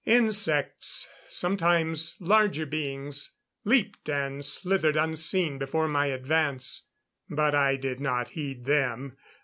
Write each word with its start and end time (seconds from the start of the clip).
Insects 0.03 1.07
and 1.25 1.31
sometimes 1.31 2.15
larger 2.19 2.65
beings 2.65 3.33
leaped 3.65 4.09
and 4.09 4.43
slithered 4.43 4.95
unseen 4.97 5.59
before 5.59 5.87
my 5.87 6.07
advance. 6.07 6.87
But 7.29 7.53
I 7.53 7.75
did 7.75 7.99
not 7.99 8.29
heed 8.29 8.65
them. 8.65 9.15